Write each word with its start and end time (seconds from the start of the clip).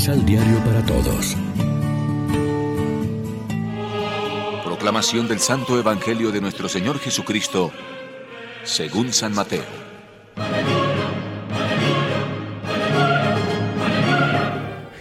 Misal 0.00 0.24
Diario 0.24 0.58
para 0.64 0.82
Todos. 0.86 1.36
Proclamación 4.64 5.28
del 5.28 5.40
Santo 5.40 5.78
Evangelio 5.78 6.32
de 6.32 6.40
nuestro 6.40 6.70
Señor 6.70 6.98
Jesucristo, 6.98 7.70
según 8.64 9.12
San 9.12 9.34
Mateo. 9.34 9.62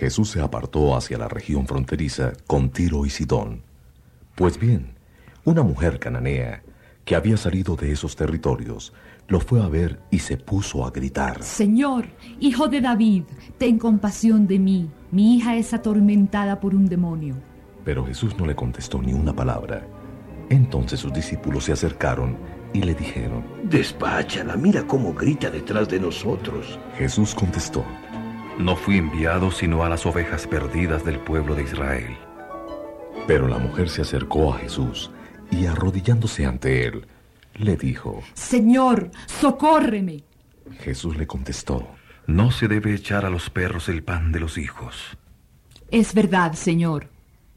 Jesús 0.01 0.31
se 0.31 0.41
apartó 0.41 0.93
hacia 0.93 1.17
la 1.17 1.29
región 1.29 1.65
fronteriza 1.65 2.33
con 2.45 2.69
Tiro 2.69 3.05
y 3.05 3.09
Sidón. 3.09 3.63
Pues 4.35 4.59
bien, 4.59 4.95
una 5.45 5.63
mujer 5.63 5.99
cananea 5.99 6.61
que 7.09 7.15
había 7.15 7.37
salido 7.37 7.75
de 7.75 7.91
esos 7.91 8.15
territorios 8.15 8.93
lo 9.27 9.39
fue 9.39 9.63
a 9.63 9.67
ver 9.67 9.99
y 10.11 10.19
se 10.19 10.37
puso 10.37 10.85
a 10.85 10.91
gritar. 10.91 11.41
Señor, 11.41 12.05
hijo 12.39 12.67
de 12.67 12.81
David, 12.81 13.23
ten 13.57 13.79
compasión 13.79 14.45
de 14.45 14.59
mí. 14.59 14.91
Mi 15.09 15.35
hija 15.35 15.55
es 15.55 15.73
atormentada 15.73 16.59
por 16.59 16.75
un 16.75 16.85
demonio. 16.85 17.33
Pero 17.83 18.05
Jesús 18.05 18.37
no 18.37 18.45
le 18.45 18.55
contestó 18.55 19.01
ni 19.01 19.11
una 19.13 19.33
palabra. 19.33 19.87
Entonces 20.51 20.99
sus 20.99 21.11
discípulos 21.11 21.63
se 21.63 21.71
acercaron 21.71 22.37
y 22.73 22.83
le 22.83 22.93
dijeron, 22.93 23.43
Despáchala, 23.63 24.55
mira 24.55 24.85
cómo 24.85 25.11
grita 25.11 25.49
detrás 25.49 25.89
de 25.89 25.99
nosotros. 25.99 26.77
Jesús 26.95 27.33
contestó, 27.33 27.83
No 28.59 28.75
fui 28.75 28.97
enviado 28.97 29.49
sino 29.49 29.83
a 29.83 29.89
las 29.89 30.05
ovejas 30.05 30.45
perdidas 30.45 31.03
del 31.03 31.17
pueblo 31.17 31.55
de 31.55 31.63
Israel. 31.63 32.15
Pero 33.25 33.47
la 33.47 33.57
mujer 33.57 33.89
se 33.89 34.03
acercó 34.03 34.53
a 34.53 34.59
Jesús 34.59 35.09
y 35.51 35.65
arrodillándose 35.65 36.45
ante 36.45 36.85
él, 36.85 37.07
le 37.55 37.75
dijo, 37.75 38.21
Señor, 38.33 39.11
socórreme. 39.27 40.23
Jesús 40.79 41.17
le 41.17 41.27
contestó, 41.27 41.87
No 42.27 42.51
se 42.51 42.67
debe 42.67 42.93
echar 42.93 43.25
a 43.25 43.29
los 43.29 43.49
perros 43.49 43.89
el 43.89 44.03
pan 44.03 44.31
de 44.31 44.39
los 44.39 44.57
hijos. 44.57 45.17
Es 45.91 46.13
verdad, 46.13 46.53
Señor, 46.53 47.09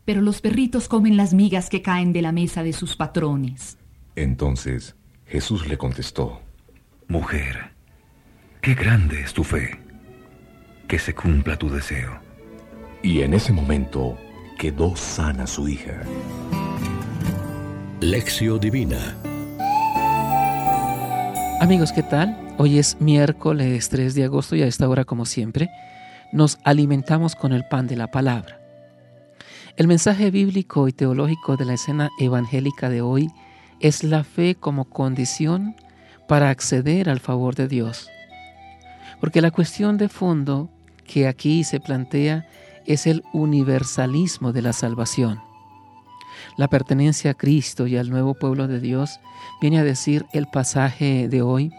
pero 0.04 0.20
los 0.20 0.40
perritos 0.40 0.88
comen 0.88 1.16
las 1.16 1.34
migas 1.34 1.68
que 1.68 1.82
caen 1.82 2.12
de 2.12 2.22
la 2.22 2.32
mesa 2.32 2.62
de 2.62 2.72
sus 2.72 2.96
patrones. 2.96 3.78
Entonces 4.16 4.96
Jesús 5.27 5.66
le 5.68 5.78
contestó, 5.78 6.40
Mujer, 7.08 7.72
qué 8.60 8.74
grande 8.74 9.20
es 9.20 9.32
tu 9.32 9.44
fe. 9.44 9.78
Que 10.88 10.98
se 10.98 11.14
cumpla 11.14 11.58
tu 11.58 11.68
deseo. 11.68 12.20
Y 13.02 13.22
en 13.22 13.34
ese 13.34 13.52
momento 13.52 14.18
quedó 14.58 14.94
sana 14.96 15.46
su 15.46 15.68
hija. 15.68 16.02
Lección 18.03 18.58
Divina 18.58 19.17
Amigos, 21.61 21.92
¿qué 21.92 22.03
tal? 22.03 22.36
Hoy 22.58 22.81
es 22.81 23.00
miércoles 23.00 23.91
3 23.91 24.17
de 24.17 24.25
agosto 24.25 24.56
y 24.56 24.62
a 24.62 24.67
esta 24.67 24.89
hora, 24.89 25.05
como 25.05 25.25
siempre, 25.25 25.70
nos 26.33 26.58
alimentamos 26.64 27.36
con 27.36 27.53
el 27.53 27.64
pan 27.64 27.86
de 27.86 27.95
la 27.95 28.11
palabra. 28.11 28.61
El 29.77 29.86
mensaje 29.86 30.33
bíblico 30.33 30.89
y 30.89 30.92
teológico 30.92 31.56
de 31.56 31.64
la 31.64 31.75
escena 31.75 32.11
evangélica 32.19 32.89
de 32.89 33.03
hoy 33.03 33.30
es 33.78 34.03
la 34.03 34.25
fe 34.25 34.56
como 34.56 34.86
condición 34.86 35.77
para 36.27 36.50
acceder 36.50 37.08
al 37.08 37.20
favor 37.20 37.55
de 37.55 37.69
Dios. 37.69 38.11
Porque 39.20 39.41
la 39.41 39.53
cuestión 39.53 39.97
de 39.97 40.08
fondo 40.08 40.70
que 41.05 41.28
aquí 41.28 41.62
se 41.62 41.78
plantea 41.78 42.48
es 42.84 43.06
el 43.06 43.23
universalismo 43.33 44.53
de 44.53 44.62
la 44.62 44.73
salvación. 44.73 45.52
La 46.56 46.68
pertenencia 46.68 47.32
a 47.32 47.34
Cristo 47.34 47.86
y 47.86 47.96
al 47.96 48.10
nuevo 48.10 48.34
pueblo 48.34 48.68
de 48.68 48.80
Dios, 48.80 49.20
viene 49.60 49.78
a 49.78 49.84
decir 49.84 50.26
el 50.32 50.46
pasaje 50.46 51.28
de 51.28 51.42
hoy, 51.42 51.72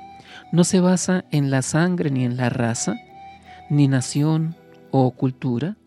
no 0.52 0.64
se 0.64 0.80
basa 0.80 1.26
en 1.32 1.52
la 1.52 1.62
sangre 1.62 2.12
ni 2.12 2.26
en 2.26 2.38
la 2.38 2.50
raza, 2.50 2.96
ni 3.70 3.88
nación 3.88 4.56
o 4.92 5.12
cultura, 5.12 5.78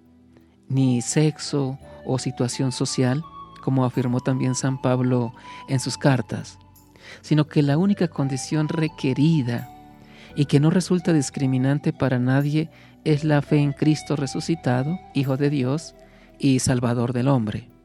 ni 0.69 1.03
sexo 1.03 1.79
o 2.05 2.19
situación 2.19 2.73
social, 2.73 3.23
como 3.63 3.85
afirmó 3.85 4.21
también 4.21 4.55
San 4.55 4.81
Pablo 4.81 5.33
en 5.69 5.81
sus 5.81 5.99
cartas, 5.99 6.59
sino 7.21 7.47
que 7.47 7.63
la 7.63 7.79
única 7.79 8.09
condición 8.09 8.69
requerida 8.69 9.69
y 10.37 10.45
que 10.47 10.61
no 10.61 10.71
resulta 10.71 11.13
discriminante 11.13 11.93
para 11.93 12.19
nadie 12.19 12.71
es 13.05 13.25
la 13.25 13.43
fe 13.43 13.59
en 13.59 13.73
Cristo 13.73 14.17
resucitado, 14.17 14.99
Hijo 15.15 15.37
de 15.37 15.51
Dios 15.51 15.95
y 16.39 16.59
Salvador 16.59 17.13
del 17.13 17.29
hombre. 17.29 17.76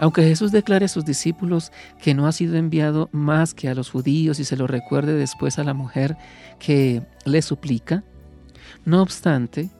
Aunque 0.00 0.22
Jesús 0.22 0.52
declare 0.52 0.86
a 0.86 0.88
sus 0.88 1.04
discípulos 1.04 1.72
que 2.02 2.14
no 2.14 2.26
ha 2.26 2.32
sido 2.32 2.56
enviado 2.56 3.08
más 3.12 3.54
que 3.54 3.68
a 3.68 3.74
los 3.74 3.90
judíos 3.90 4.40
y 4.40 4.44
se 4.44 4.56
lo 4.56 4.66
recuerde 4.66 5.14
después 5.14 5.58
a 5.58 5.64
la 5.64 5.74
mujer 5.74 6.16
que 6.58 7.02
le 7.24 7.42
suplica, 7.42 8.02
no 8.84 9.02
obstante, 9.02 9.70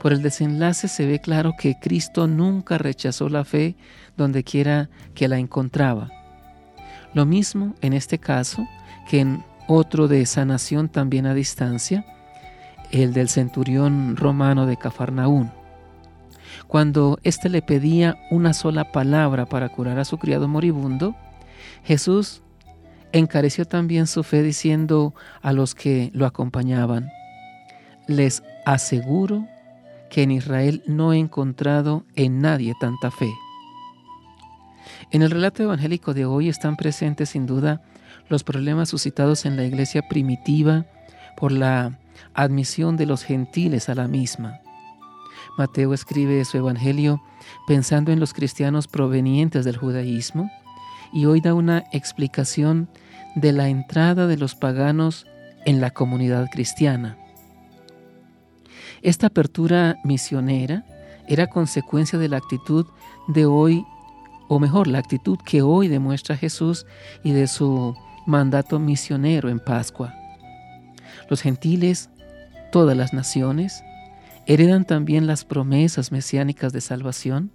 por 0.00 0.12
el 0.12 0.22
desenlace 0.22 0.88
se 0.88 1.06
ve 1.06 1.20
claro 1.20 1.54
que 1.58 1.78
Cristo 1.80 2.26
nunca 2.26 2.78
rechazó 2.78 3.28
la 3.28 3.44
fe 3.44 3.76
donde 4.16 4.44
quiera 4.44 4.88
que 5.14 5.28
la 5.28 5.38
encontraba. 5.38 6.10
Lo 7.14 7.26
mismo 7.26 7.74
en 7.80 7.92
este 7.92 8.18
caso 8.18 8.66
que 9.08 9.20
en 9.20 9.44
otro 9.66 10.08
de 10.08 10.24
sanación 10.26 10.88
también 10.88 11.26
a 11.26 11.34
distancia, 11.34 12.04
el 12.90 13.12
del 13.12 13.28
centurión 13.28 14.16
romano 14.16 14.66
de 14.66 14.76
Cafarnaún. 14.76 15.50
Cuando 16.66 17.18
éste 17.22 17.48
le 17.48 17.62
pedía 17.62 18.16
una 18.30 18.52
sola 18.52 18.92
palabra 18.92 19.46
para 19.46 19.68
curar 19.68 19.98
a 19.98 20.04
su 20.04 20.18
criado 20.18 20.48
moribundo, 20.48 21.14
Jesús 21.84 22.42
encareció 23.12 23.64
también 23.64 24.06
su 24.06 24.22
fe 24.22 24.42
diciendo 24.42 25.14
a 25.40 25.52
los 25.52 25.74
que 25.74 26.10
lo 26.12 26.26
acompañaban, 26.26 27.10
les 28.06 28.42
aseguro 28.66 29.46
que 30.10 30.22
en 30.22 30.30
Israel 30.30 30.82
no 30.86 31.12
he 31.12 31.18
encontrado 31.18 32.04
en 32.16 32.40
nadie 32.40 32.74
tanta 32.80 33.10
fe. 33.10 33.30
En 35.10 35.22
el 35.22 35.30
relato 35.30 35.62
evangélico 35.62 36.14
de 36.14 36.24
hoy 36.24 36.48
están 36.48 36.76
presentes 36.76 37.30
sin 37.30 37.46
duda 37.46 37.82
los 38.28 38.44
problemas 38.44 38.88
suscitados 38.88 39.46
en 39.46 39.56
la 39.56 39.64
iglesia 39.64 40.02
primitiva 40.08 40.86
por 41.36 41.52
la 41.52 41.98
admisión 42.34 42.96
de 42.96 43.06
los 43.06 43.24
gentiles 43.24 43.88
a 43.88 43.94
la 43.94 44.08
misma. 44.08 44.60
Mateo 45.56 45.94
escribe 45.94 46.44
su 46.44 46.56
evangelio 46.56 47.22
pensando 47.66 48.12
en 48.12 48.20
los 48.20 48.32
cristianos 48.32 48.88
provenientes 48.88 49.64
del 49.64 49.76
judaísmo 49.76 50.50
y 51.12 51.26
hoy 51.26 51.40
da 51.40 51.54
una 51.54 51.84
explicación 51.92 52.88
de 53.34 53.52
la 53.52 53.68
entrada 53.68 54.26
de 54.26 54.36
los 54.36 54.54
paganos 54.54 55.26
en 55.64 55.80
la 55.80 55.90
comunidad 55.90 56.48
cristiana. 56.50 57.16
Esta 59.02 59.28
apertura 59.28 59.96
misionera 60.04 60.84
era 61.28 61.46
consecuencia 61.46 62.18
de 62.18 62.28
la 62.28 62.38
actitud 62.38 62.86
de 63.28 63.46
hoy, 63.46 63.84
o 64.48 64.58
mejor, 64.58 64.88
la 64.88 64.98
actitud 64.98 65.38
que 65.44 65.62
hoy 65.62 65.88
demuestra 65.88 66.36
Jesús 66.36 66.86
y 67.22 67.32
de 67.32 67.46
su 67.46 67.94
mandato 68.26 68.78
misionero 68.78 69.48
en 69.48 69.60
Pascua. 69.60 70.14
Los 71.28 71.42
gentiles, 71.42 72.10
todas 72.72 72.96
las 72.96 73.12
naciones, 73.12 73.82
heredan 74.48 74.86
también 74.86 75.26
las 75.26 75.44
promesas 75.44 76.10
mesiánicas 76.10 76.72
de 76.72 76.80
salvación, 76.80 77.52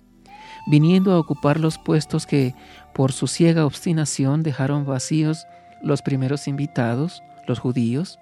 viniendo 0.67 1.11
a 1.11 1.19
ocupar 1.19 1.59
los 1.59 1.79
puestos 1.79 2.27
que 2.27 2.53
por 2.93 3.11
su 3.11 3.25
ciega 3.25 3.65
obstinación 3.65 4.43
dejaron 4.43 4.85
vacíos 4.85 5.47
los 5.81 6.03
primeros 6.03 6.47
invitados, 6.47 7.23
los 7.47 7.57
judíos, 7.57 8.19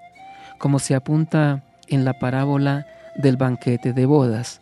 como 0.57 0.79
se 0.79 0.95
apunta 0.95 1.65
en 1.89 2.05
la 2.05 2.17
parábola 2.17 2.87
del 3.15 3.35
banquete 3.35 3.91
de 3.91 4.05
bodas. 4.05 4.61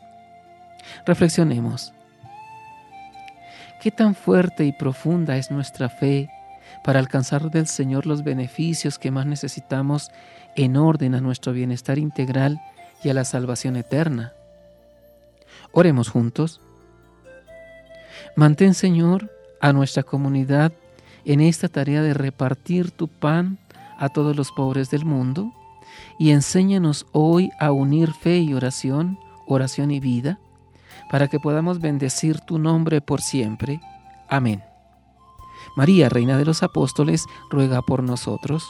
Reflexionemos. 1.05 1.93
¿Qué 3.79 3.91
tan 3.91 4.15
fuerte 4.15 4.65
y 4.65 4.71
profunda 4.73 5.37
es 5.37 5.51
nuestra 5.51 5.87
fe 5.87 6.31
para 6.83 6.99
alcanzar 6.99 7.51
del 7.51 7.67
Señor 7.67 8.07
los 8.07 8.23
beneficios 8.23 8.97
que 8.97 9.11
más 9.11 9.27
necesitamos 9.27 10.09
en 10.55 10.77
orden 10.77 11.13
a 11.13 11.21
nuestro 11.21 11.53
bienestar 11.53 11.99
integral 11.99 12.59
y 13.03 13.09
a 13.09 13.13
la 13.13 13.25
salvación 13.25 13.75
eterna? 13.75 14.33
Oremos 15.71 16.09
juntos. 16.09 16.61
Mantén, 18.35 18.73
Señor, 18.73 19.31
a 19.61 19.73
nuestra 19.73 20.03
comunidad 20.03 20.71
en 21.25 21.41
esta 21.41 21.67
tarea 21.67 22.01
de 22.01 22.13
repartir 22.13 22.91
tu 22.91 23.07
pan 23.07 23.57
a 23.97 24.09
todos 24.09 24.35
los 24.35 24.51
pobres 24.51 24.89
del 24.89 25.05
mundo 25.05 25.53
y 26.17 26.31
enséñanos 26.31 27.05
hoy 27.11 27.51
a 27.59 27.71
unir 27.71 28.13
fe 28.13 28.37
y 28.39 28.53
oración, 28.53 29.19
oración 29.47 29.91
y 29.91 29.99
vida, 29.99 30.39
para 31.09 31.27
que 31.27 31.39
podamos 31.39 31.79
bendecir 31.79 32.39
tu 32.39 32.59
nombre 32.59 33.01
por 33.01 33.21
siempre. 33.21 33.81
Amén. 34.27 34.63
María, 35.75 36.09
Reina 36.09 36.37
de 36.37 36.45
los 36.45 36.63
Apóstoles, 36.63 37.25
ruega 37.49 37.81
por 37.81 38.03
nosotros. 38.03 38.69